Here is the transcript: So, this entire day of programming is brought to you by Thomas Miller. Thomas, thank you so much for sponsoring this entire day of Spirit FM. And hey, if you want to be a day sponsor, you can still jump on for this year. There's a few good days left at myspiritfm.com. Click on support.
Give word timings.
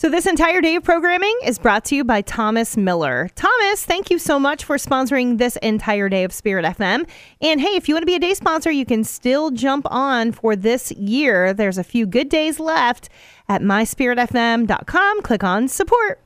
So, 0.00 0.08
this 0.08 0.24
entire 0.24 0.62
day 0.62 0.76
of 0.76 0.82
programming 0.82 1.38
is 1.44 1.58
brought 1.58 1.84
to 1.84 1.94
you 1.94 2.04
by 2.04 2.22
Thomas 2.22 2.74
Miller. 2.74 3.28
Thomas, 3.34 3.84
thank 3.84 4.10
you 4.10 4.18
so 4.18 4.38
much 4.38 4.64
for 4.64 4.78
sponsoring 4.78 5.36
this 5.36 5.56
entire 5.56 6.08
day 6.08 6.24
of 6.24 6.32
Spirit 6.32 6.64
FM. 6.64 7.06
And 7.42 7.60
hey, 7.60 7.76
if 7.76 7.86
you 7.86 7.94
want 7.94 8.00
to 8.04 8.06
be 8.06 8.14
a 8.14 8.18
day 8.18 8.32
sponsor, 8.32 8.70
you 8.70 8.86
can 8.86 9.04
still 9.04 9.50
jump 9.50 9.86
on 9.90 10.32
for 10.32 10.56
this 10.56 10.90
year. 10.92 11.52
There's 11.52 11.76
a 11.76 11.84
few 11.84 12.06
good 12.06 12.30
days 12.30 12.58
left 12.58 13.10
at 13.46 13.60
myspiritfm.com. 13.60 15.20
Click 15.20 15.44
on 15.44 15.68
support. 15.68 16.22